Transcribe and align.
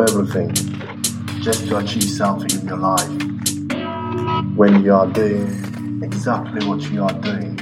Everything 0.00 0.52
just 1.40 1.68
to 1.68 1.76
achieve 1.76 2.04
something 2.04 2.50
in 2.60 2.66
your 2.66 2.78
life. 2.78 3.08
When 4.56 4.82
you 4.82 4.92
are 4.92 5.06
doing 5.06 6.00
exactly 6.02 6.66
what 6.66 6.80
you 6.90 7.04
are 7.04 7.12
doing. 7.12 7.56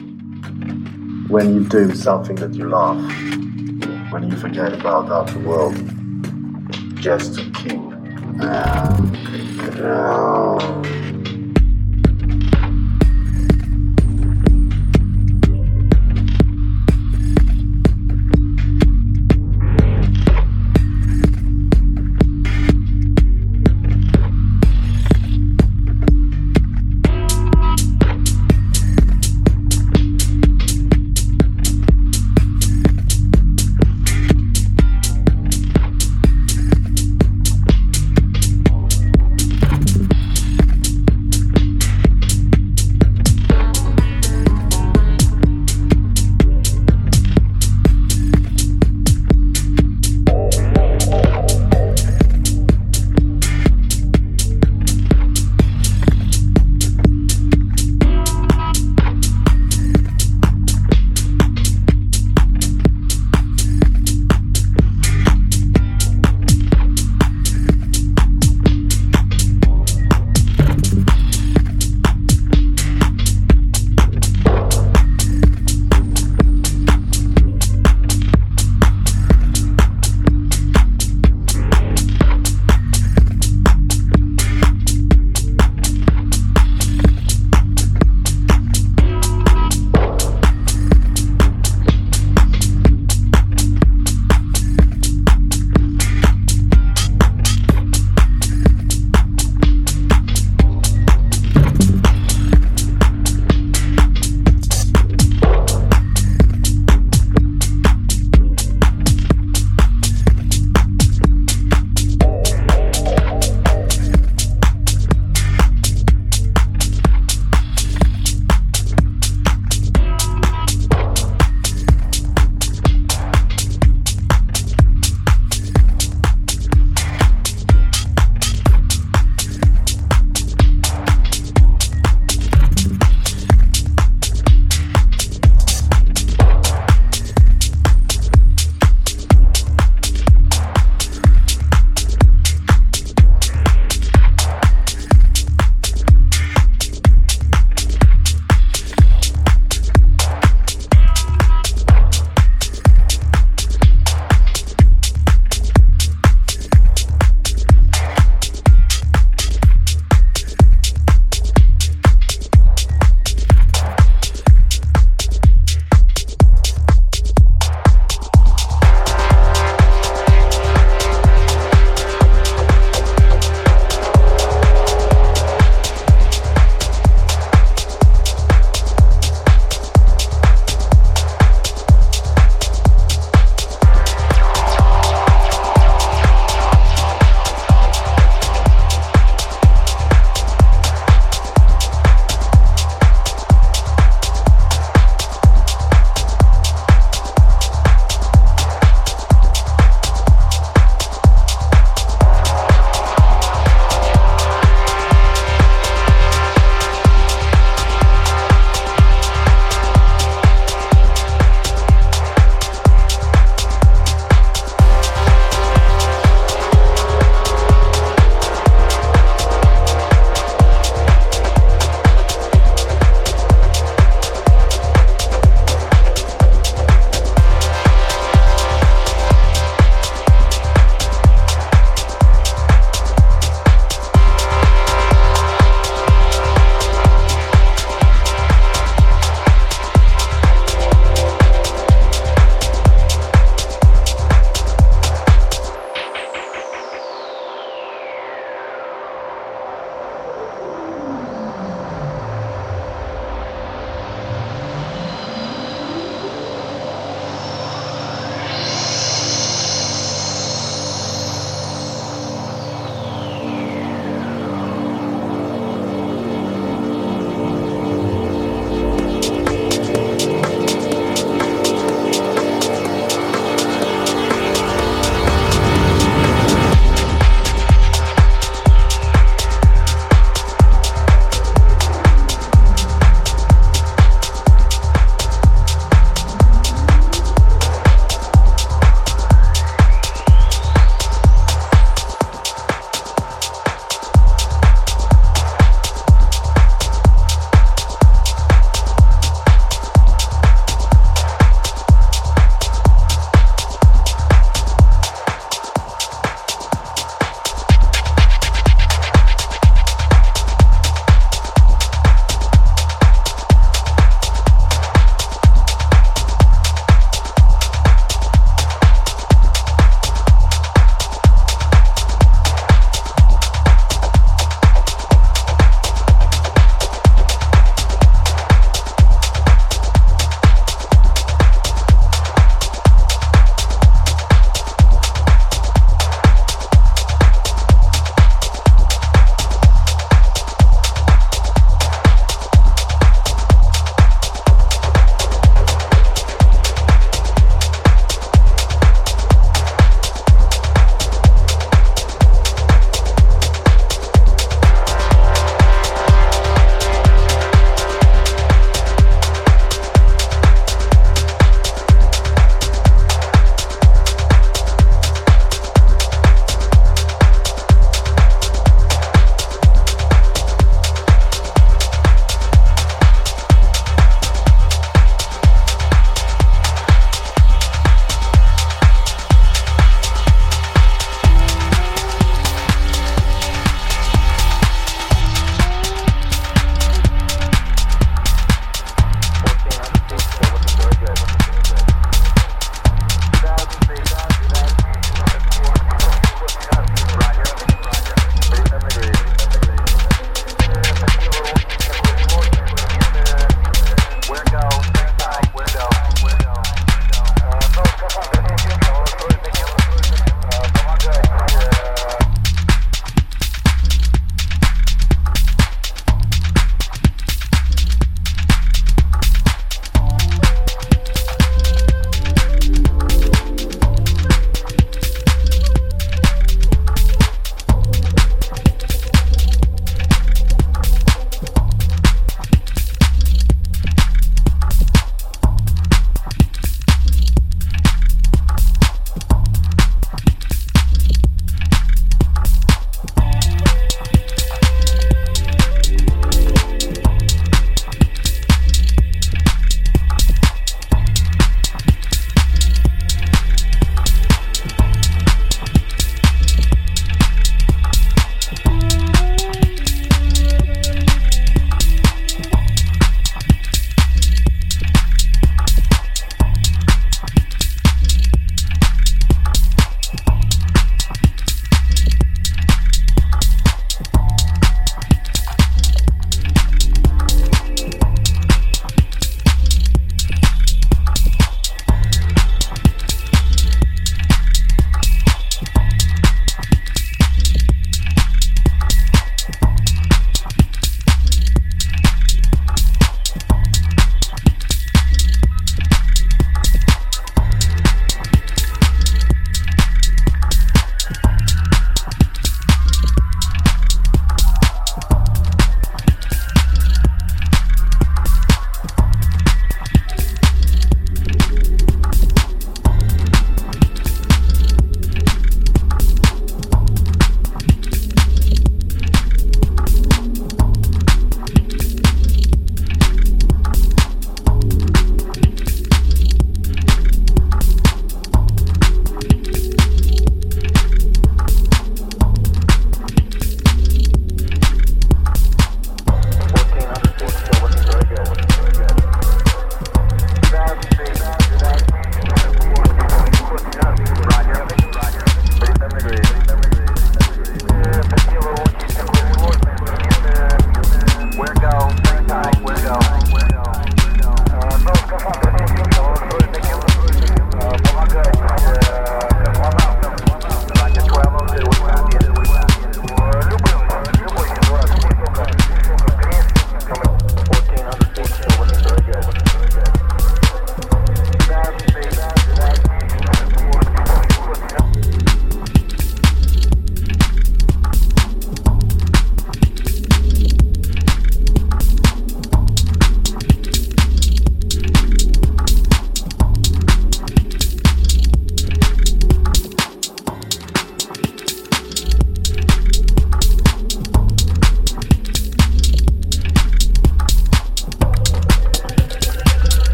When 1.29 1.55
you 1.55 1.69
do 1.69 1.95
something 1.95 2.37
that 2.37 2.55
you 2.55 2.69
love. 2.69 2.97
When 4.13 4.31
you 4.31 4.37
forget 4.37 4.73
about 4.73 5.27
the 5.27 5.39
world. 5.41 5.77
Just 7.01 7.35
to 7.35 7.51
keep 7.51 7.81
um, 9.83 10.83